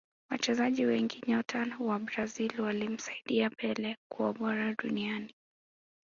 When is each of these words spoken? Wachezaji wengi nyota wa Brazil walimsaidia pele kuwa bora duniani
Wachezaji 0.29 0.85
wengi 0.85 1.21
nyota 1.27 1.67
wa 1.79 1.99
Brazil 1.99 2.61
walimsaidia 2.61 3.49
pele 3.49 3.97
kuwa 4.11 4.33
bora 4.33 4.73
duniani 4.73 5.33